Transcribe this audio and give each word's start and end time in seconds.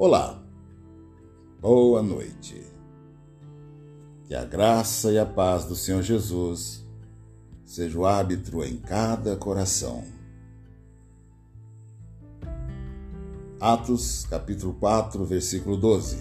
Olá, 0.00 0.40
boa 1.60 2.00
noite. 2.00 2.64
Que 4.28 4.32
a 4.32 4.44
graça 4.44 5.10
e 5.10 5.18
a 5.18 5.26
paz 5.26 5.64
do 5.64 5.74
Senhor 5.74 6.02
Jesus 6.02 6.86
seja 7.64 7.98
o 7.98 8.06
árbitro 8.06 8.64
em 8.64 8.76
cada 8.76 9.34
coração. 9.34 10.04
Atos, 13.58 14.24
capítulo 14.30 14.72
4, 14.74 15.24
versículo 15.24 15.76
12. 15.76 16.18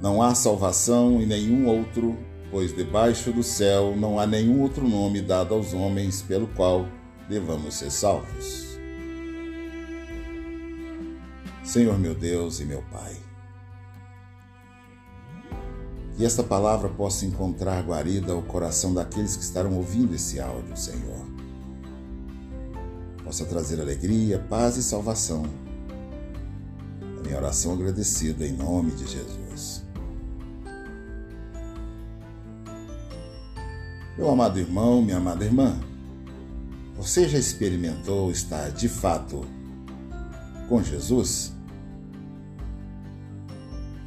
Não 0.00 0.22
há 0.22 0.36
salvação 0.36 1.20
em 1.20 1.26
nenhum 1.26 1.66
outro, 1.66 2.16
pois 2.52 2.72
debaixo 2.72 3.32
do 3.32 3.42
céu 3.42 3.96
não 3.96 4.16
há 4.16 4.28
nenhum 4.28 4.62
outro 4.62 4.88
nome 4.88 5.20
dado 5.20 5.54
aos 5.54 5.74
homens 5.74 6.22
pelo 6.22 6.46
qual 6.46 6.86
devamos 7.28 7.74
ser 7.74 7.90
salvos. 7.90 8.71
Senhor 11.64 11.96
meu 11.98 12.14
Deus 12.14 12.58
e 12.60 12.64
meu 12.64 12.82
Pai. 12.90 13.16
Que 16.16 16.24
esta 16.24 16.42
palavra 16.42 16.88
possa 16.88 17.24
encontrar 17.24 17.82
guarida 17.84 18.32
ao 18.32 18.42
coração 18.42 18.92
daqueles 18.92 19.36
que 19.36 19.42
estarão 19.42 19.76
ouvindo 19.76 20.14
esse 20.14 20.40
áudio, 20.40 20.76
Senhor. 20.76 21.24
Possa 23.24 23.44
trazer 23.46 23.80
alegria, 23.80 24.38
paz 24.38 24.76
e 24.76 24.82
salvação. 24.82 25.44
A 27.00 27.22
minha 27.22 27.36
oração 27.36 27.72
agradecida 27.72 28.46
em 28.46 28.52
nome 28.52 28.90
de 28.90 29.06
Jesus. 29.06 29.82
Meu 34.18 34.28
amado 34.28 34.58
irmão, 34.58 35.00
minha 35.00 35.16
amada 35.16 35.44
irmã, 35.44 35.80
você 36.94 37.28
já 37.28 37.38
experimentou 37.38 38.30
estar 38.30 38.68
de 38.70 38.88
fato 38.88 39.46
com 40.72 40.82
Jesus? 40.82 41.52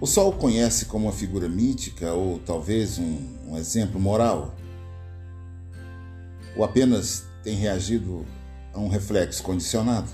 O 0.02 0.08
Sol 0.08 0.33
conhece 0.33 0.85
como 0.85 1.05
uma 1.05 1.11
figura 1.11 1.47
mítica 1.47 2.11
ou 2.11 2.39
talvez 2.39 2.97
um, 2.97 3.52
um 3.52 3.55
exemplo 3.55 3.99
moral? 3.99 4.55
Ou 6.58 6.63
apenas 6.63 7.23
tem 7.43 7.55
reagido 7.55 8.25
a 8.73 8.80
um 8.80 8.88
reflexo 8.88 9.43
condicionado? 9.43 10.09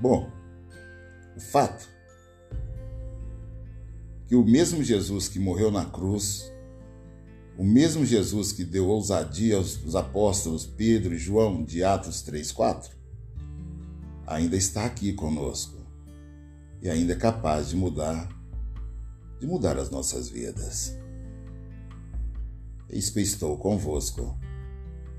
Bom, 0.00 0.30
o 1.36 1.40
fato 1.40 1.86
que 4.26 4.34
o 4.34 4.42
mesmo 4.42 4.82
Jesus 4.82 5.28
que 5.28 5.38
morreu 5.38 5.70
na 5.70 5.84
cruz, 5.84 6.50
o 7.58 7.64
mesmo 7.64 8.06
Jesus 8.06 8.52
que 8.52 8.64
deu 8.64 8.88
ousadia 8.88 9.58
aos 9.58 9.94
apóstolos 9.94 10.64
Pedro 10.64 11.12
e 11.12 11.18
João 11.18 11.62
de 11.62 11.84
Atos 11.84 12.22
3:4, 12.22 12.99
ainda 14.30 14.56
está 14.56 14.84
aqui 14.84 15.12
conosco 15.12 15.76
e 16.80 16.88
ainda 16.88 17.14
é 17.14 17.16
capaz 17.16 17.70
de 17.70 17.76
mudar, 17.76 18.28
de 19.40 19.46
mudar 19.46 19.76
as 19.76 19.90
nossas 19.90 20.28
vidas. 20.28 20.96
Eis 22.88 23.10
que 23.10 23.20
estou 23.20 23.58
convosco 23.58 24.38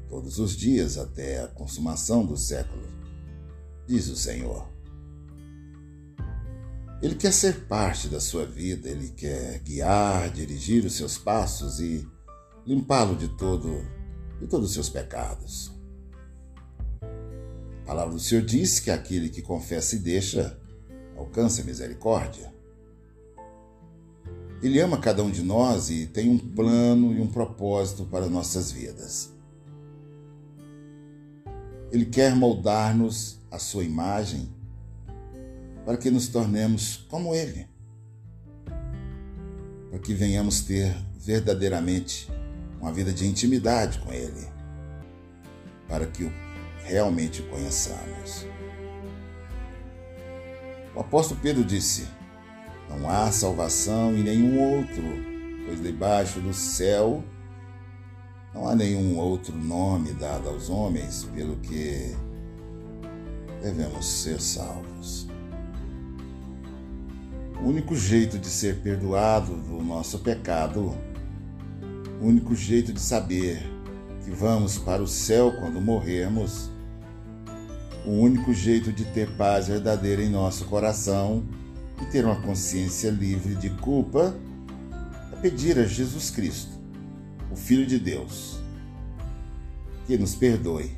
todos 0.10 0.40
os 0.40 0.56
dias 0.56 0.98
até 0.98 1.44
a 1.44 1.48
consumação 1.48 2.26
do 2.26 2.38
século, 2.38 2.88
diz 3.86 4.08
o 4.08 4.16
Senhor. 4.16 4.72
Ele 7.02 7.16
quer 7.16 7.34
ser 7.34 7.66
parte 7.66 8.08
da 8.08 8.22
sua 8.22 8.46
vida, 8.46 8.88
ele 8.88 9.10
quer 9.10 9.60
guiar, 9.60 10.30
dirigir 10.32 10.86
os 10.86 10.94
seus 10.94 11.18
passos 11.18 11.82
e 11.82 12.08
limpá-lo 12.66 13.16
de 13.16 13.28
todo 13.28 13.70
de 14.40 14.48
todos 14.48 14.70
os 14.70 14.74
seus 14.74 14.90
pecados. 14.90 15.81
Palavra 17.92 18.14
do 18.14 18.22
Senhor 18.22 18.42
diz 18.42 18.80
que 18.80 18.90
aquele 18.90 19.28
que 19.28 19.42
confessa 19.42 19.98
e 19.98 20.00
deixa 20.00 20.58
alcance 21.18 21.60
a 21.60 21.66
misericórdia. 21.66 22.50
Ele 24.64 24.80
ama 24.80 24.98
cada 24.98 25.22
um 25.22 25.30
de 25.30 25.44
nós 25.44 25.90
e 25.90 26.08
tem 26.08 26.30
um 26.30 26.38
plano 26.38 27.14
e 27.14 27.20
um 27.20 27.28
propósito 27.28 28.06
para 28.06 28.30
nossas 28.30 28.72
vidas. 28.72 29.34
Ele 31.92 32.06
quer 32.06 32.34
moldar-nos 32.34 33.40
à 33.52 33.60
sua 33.60 33.84
imagem 33.84 34.48
para 35.84 35.98
que 35.98 36.10
nos 36.10 36.30
tornemos 36.30 37.06
como 37.10 37.36
Ele, 37.36 37.68
para 39.90 40.00
que 40.00 40.14
venhamos 40.14 40.62
ter 40.62 40.96
verdadeiramente 41.20 42.30
uma 42.80 42.94
vida 42.94 43.12
de 43.12 43.28
intimidade 43.28 44.00
com 44.00 44.14
Ele, 44.14 44.48
para 45.90 46.08
que 46.08 46.24
o 46.24 46.51
realmente 46.84 47.42
conheçamos. 47.44 48.48
O 50.96 51.00
apóstolo 51.00 51.40
Pedro 51.42 51.64
disse: 51.64 52.08
Não 52.90 53.10
há 53.10 53.32
salvação 53.32 54.16
em 54.16 54.24
nenhum 54.24 54.60
outro, 54.60 55.04
pois 55.66 55.82
debaixo 55.82 56.40
do 56.40 56.54
céu 56.54 57.24
não 58.54 58.68
há 58.68 58.76
nenhum 58.76 59.18
outro 59.18 59.56
nome 59.56 60.12
dado 60.14 60.50
aos 60.50 60.70
homens 60.70 61.24
pelo 61.34 61.56
que 61.58 62.14
devemos 63.62 64.06
ser 64.06 64.42
salvos. 64.42 65.28
O 67.62 67.68
único 67.68 67.96
jeito 67.96 68.40
de 68.40 68.48
ser 68.48 68.80
perdoado 68.80 69.56
do 69.56 69.82
nosso 69.84 70.20
pecado, 70.20 70.98
o 72.20 72.26
único 72.26 72.56
jeito 72.56 72.92
de 72.92 73.00
saber 73.00 73.62
que 74.26 74.32
vamos 74.32 74.80
para 74.80 75.02
o 75.02 75.08
céu 75.08 75.54
quando 75.60 75.80
morrermos, 75.80 76.71
o 78.06 78.12
único 78.12 78.54
jeito 78.54 78.92
de 78.92 79.06
ter 79.06 79.30
paz 79.36 79.68
verdadeira 79.68 80.24
em 80.24 80.30
nosso 80.30 80.66
coração 80.66 81.44
e 82.02 82.06
ter 82.06 82.26
uma 82.26 82.42
consciência 82.42 83.10
livre 83.10 83.56
de 83.56 83.70
culpa 83.70 84.36
é 85.32 85.36
pedir 85.36 85.78
a 85.78 85.86
Jesus 85.86 86.32
Cristo, 86.32 86.72
o 87.52 87.56
Filho 87.56 87.86
de 87.86 88.00
Deus, 88.00 88.60
que 90.08 90.18
nos 90.18 90.34
perdoe 90.36 90.98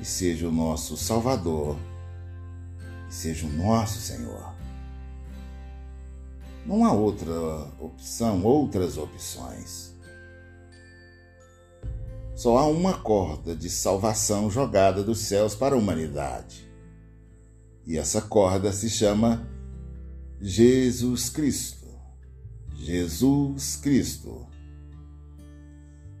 e 0.00 0.04
seja 0.04 0.48
o 0.48 0.52
nosso 0.52 0.96
Salvador 0.96 1.76
e 3.08 3.14
seja 3.14 3.46
o 3.46 3.50
nosso 3.50 3.98
Senhor. 3.98 4.54
Não 6.66 6.84
há 6.84 6.92
outra 6.92 7.32
opção, 7.78 8.44
outras 8.44 8.98
opções. 8.98 9.94
Só 12.40 12.56
há 12.56 12.66
uma 12.66 12.94
corda 12.94 13.54
de 13.54 13.68
salvação 13.68 14.50
jogada 14.50 15.04
dos 15.04 15.18
céus 15.18 15.54
para 15.54 15.74
a 15.74 15.78
humanidade. 15.78 16.66
E 17.86 17.98
essa 17.98 18.22
corda 18.22 18.72
se 18.72 18.88
chama 18.88 19.46
Jesus 20.40 21.28
Cristo. 21.28 21.86
Jesus 22.74 23.76
Cristo. 23.76 24.46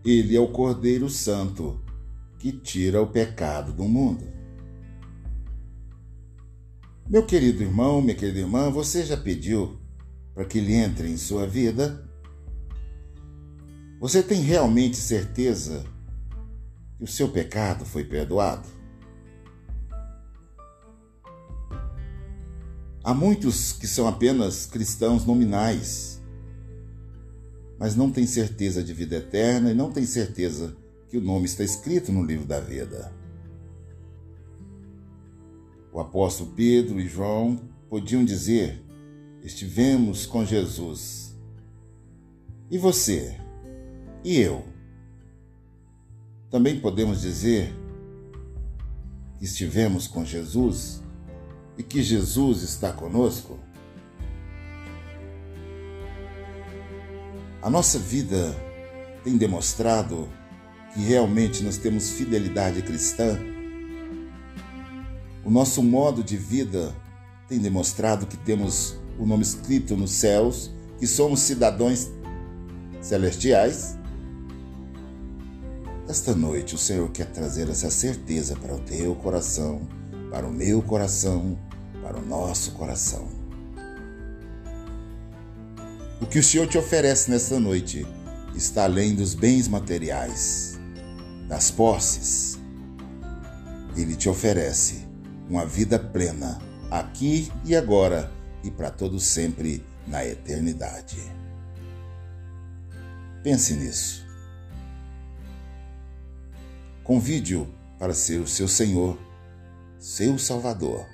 Ele 0.04 0.36
é 0.36 0.40
o 0.40 0.48
Cordeiro 0.48 1.08
Santo 1.08 1.82
que 2.38 2.52
tira 2.52 3.00
o 3.00 3.06
pecado 3.06 3.72
do 3.72 3.84
mundo. 3.84 4.30
Meu 7.08 7.24
querido 7.24 7.62
irmão, 7.62 8.02
minha 8.02 8.14
querida 8.14 8.40
irmã, 8.40 8.70
você 8.70 9.06
já 9.06 9.16
pediu 9.16 9.80
para 10.34 10.44
que 10.44 10.58
ele 10.58 10.74
entre 10.74 11.08
em 11.08 11.16
sua 11.16 11.46
vida? 11.46 12.06
Você 13.98 14.22
tem 14.22 14.42
realmente 14.42 14.98
certeza 14.98 15.82
que 17.00 17.04
o 17.04 17.06
seu 17.06 17.28
pecado 17.28 17.86
foi 17.86 18.04
perdoado? 18.04 18.68
Há 23.02 23.14
muitos 23.14 23.72
que 23.72 23.86
são 23.86 24.06
apenas 24.06 24.66
cristãos 24.66 25.24
nominais, 25.24 26.20
mas 27.78 27.96
não 27.96 28.10
têm 28.12 28.26
certeza 28.26 28.84
de 28.84 28.92
vida 28.92 29.16
eterna 29.16 29.70
e 29.70 29.74
não 29.74 29.90
têm 29.90 30.04
certeza 30.04 30.76
que 31.08 31.16
o 31.16 31.22
nome 31.22 31.46
está 31.46 31.64
escrito 31.64 32.12
no 32.12 32.22
livro 32.22 32.44
da 32.44 32.60
vida. 32.60 33.10
O 35.90 35.98
apóstolo 35.98 36.52
Pedro 36.52 37.00
e 37.00 37.08
João 37.08 37.58
podiam 37.88 38.22
dizer: 38.22 38.84
Estivemos 39.42 40.26
com 40.26 40.44
Jesus. 40.44 41.34
E 42.70 42.76
você? 42.76 43.40
E 44.22 44.38
eu? 44.38 44.62
Também 46.50 46.80
podemos 46.80 47.20
dizer 47.20 47.72
que 49.38 49.44
estivemos 49.44 50.08
com 50.08 50.24
Jesus 50.24 51.00
e 51.78 51.82
que 51.82 52.02
Jesus 52.02 52.62
está 52.62 52.92
conosco? 52.92 53.56
A 57.62 57.70
nossa 57.70 58.00
vida 58.00 58.52
tem 59.22 59.36
demonstrado 59.36 60.28
que 60.92 61.00
realmente 61.00 61.62
nós 61.62 61.76
temos 61.76 62.10
fidelidade 62.10 62.82
cristã? 62.82 63.38
O 65.44 65.50
nosso 65.52 65.84
modo 65.84 66.20
de 66.24 66.36
vida 66.36 66.92
tem 67.46 67.60
demonstrado 67.60 68.26
que 68.26 68.36
temos 68.36 68.96
o 69.20 69.24
nome 69.24 69.44
escrito 69.44 69.96
nos 69.96 70.10
céus, 70.10 70.72
que 70.98 71.06
somos 71.06 71.38
cidadãos 71.38 72.10
celestiais? 73.00 73.99
Esta 76.10 76.34
noite 76.34 76.74
o 76.74 76.78
Senhor 76.78 77.08
quer 77.12 77.26
trazer 77.26 77.68
essa 77.68 77.88
certeza 77.88 78.56
para 78.56 78.74
o 78.74 78.80
teu 78.80 79.14
coração, 79.14 79.88
para 80.28 80.44
o 80.44 80.52
meu 80.52 80.82
coração 80.82 81.56
para 82.02 82.18
o 82.18 82.26
nosso 82.26 82.72
coração. 82.72 83.28
O 86.20 86.26
que 86.26 86.40
o 86.40 86.42
Senhor 86.42 86.66
te 86.66 86.76
oferece 86.76 87.30
nesta 87.30 87.60
noite 87.60 88.04
está 88.56 88.82
além 88.82 89.14
dos 89.14 89.34
bens 89.34 89.68
materiais, 89.68 90.80
das 91.46 91.70
posses. 91.70 92.58
Ele 93.96 94.16
te 94.16 94.28
oferece 94.28 95.06
uma 95.48 95.64
vida 95.64 95.96
plena, 95.96 96.60
aqui 96.90 97.52
e 97.64 97.76
agora 97.76 98.32
e 98.64 98.70
para 98.72 98.90
todo 98.90 99.20
sempre 99.20 99.86
na 100.08 100.26
eternidade. 100.26 101.18
Pense 103.44 103.74
nisso. 103.74 104.29
Convide-o 107.10 107.66
para 107.98 108.14
ser 108.14 108.40
o 108.40 108.46
seu 108.46 108.68
Senhor, 108.68 109.18
seu 109.98 110.38
Salvador. 110.38 111.04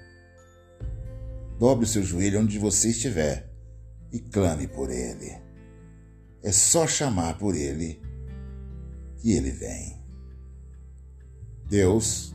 Dobre 1.58 1.86
o 1.86 1.88
seu 1.88 2.02
joelho 2.02 2.42
onde 2.42 2.58
você 2.58 2.90
estiver 2.90 3.50
e 4.12 4.20
clame 4.20 4.68
por 4.68 4.90
Ele. 4.90 5.34
É 6.42 6.52
só 6.52 6.86
chamar 6.86 7.38
por 7.38 7.54
Ele 7.54 7.98
que 9.16 9.32
Ele 9.32 9.50
vem. 9.50 9.98
Deus, 11.66 12.34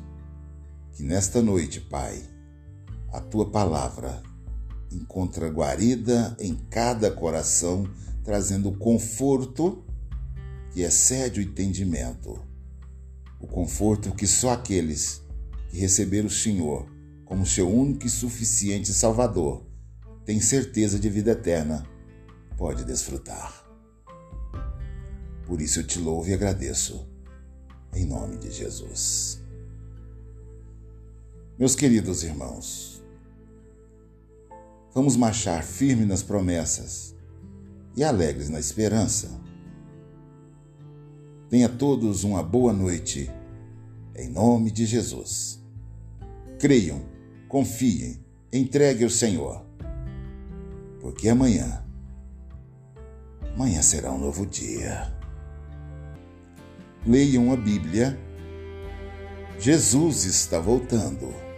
que 0.94 1.04
nesta 1.04 1.40
noite, 1.40 1.80
Pai, 1.82 2.20
a 3.14 3.22
tua 3.22 3.52
palavra 3.52 4.24
encontra 4.92 5.52
guarida 5.52 6.36
em 6.40 6.56
cada 6.56 7.12
coração, 7.12 7.88
trazendo 8.24 8.72
conforto 8.72 9.86
que 10.72 10.82
excede 10.82 11.42
o 11.42 11.44
entendimento. 11.44 12.50
O 13.42 13.48
conforto 13.48 14.14
que 14.14 14.28
só 14.28 14.52
aqueles 14.52 15.22
que 15.70 15.78
receberam 15.78 16.28
o 16.28 16.32
Senhor 16.32 16.88
como 17.26 17.46
seu 17.46 17.70
único 17.70 18.06
e 18.06 18.10
suficiente 18.10 18.94
Salvador 18.94 19.66
têm 20.26 20.40
certeza 20.40 21.00
de 21.00 21.10
vida 21.10 21.32
eterna 21.32 21.86
pode 22.58 22.86
desfrutar. 22.86 23.66
Por 25.46 25.62
isso 25.62 25.80
eu 25.80 25.88
te 25.88 25.98
louvo 25.98 26.30
e 26.30 26.34
agradeço, 26.34 27.08
em 27.96 28.06
nome 28.06 28.38
de 28.38 28.52
Jesus. 28.52 29.42
Meus 31.58 31.76
queridos 31.76 32.24
irmãos, 32.24 32.92
Vamos 34.94 35.16
marchar 35.16 35.64
firme 35.64 36.06
nas 36.06 36.22
promessas 36.22 37.16
e 37.96 38.04
alegres 38.04 38.50
na 38.50 38.60
esperança. 38.60 39.30
Tenha 41.52 41.68
todos 41.68 42.24
uma 42.24 42.42
boa 42.42 42.72
noite, 42.72 43.30
em 44.16 44.30
nome 44.30 44.72
de 44.72 44.86
Jesus. 44.86 45.62
Creiam, 46.58 47.02
confiem, 47.50 48.24
entregue 48.54 49.04
ao 49.04 49.10
Senhor, 49.10 49.62
porque 51.02 51.28
amanhã, 51.28 51.86
amanhã 53.54 53.82
será 53.82 54.14
um 54.14 54.18
novo 54.18 54.46
dia. 54.46 55.14
Leiam 57.06 57.52
a 57.52 57.58
Bíblia. 57.58 58.18
Jesus 59.60 60.24
está 60.24 60.58
voltando. 60.58 61.51